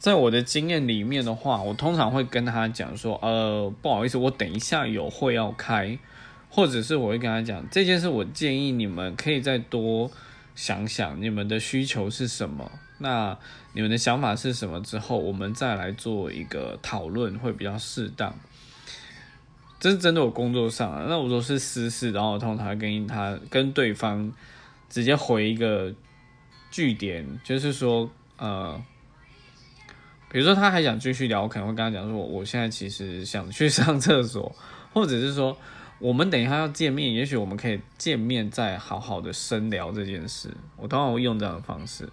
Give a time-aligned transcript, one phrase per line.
[0.00, 5.98] 在我的经验里面的话，我通常会跟他讲说，呃，不好意思，我等一下有会要开，
[6.48, 10.10] 或者是我会跟他讲这件事，我建议你们可以再多
[10.54, 13.36] 想想你们的需求是什么，那
[13.74, 18.34] 你们的想法是什么之后，我们再来做一个讨论会比较适当。
[19.78, 24.32] 这是针对我工作上啊，那我说是私事，然后我通常跟他跟对方
[24.88, 25.92] 直接回一个
[26.70, 28.82] 据点，就是说，呃。
[30.30, 34.54] 比如说他还想继续聊，我可能会跟他讲说，我现在其实想去上厕所，
[34.94, 35.56] 或者是说
[35.98, 40.48] 我们等一下要见面，也许我们可以见面再好好的深聊这件事。
[40.76, 42.08] 我通常会用这样的方式。